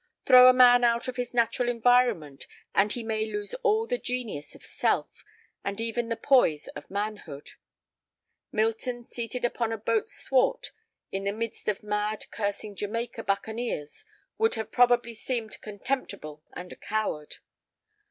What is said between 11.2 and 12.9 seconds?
the midst of mad, cursing